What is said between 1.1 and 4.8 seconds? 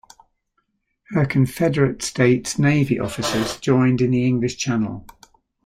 Confederate States Navy officers joined in the English